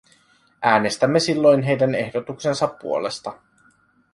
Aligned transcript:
Äänestämme 0.61 1.19
silloin 1.19 1.63
heidän 1.63 1.95
ehdotuksensa 1.95 2.67
puolesta. 2.67 3.39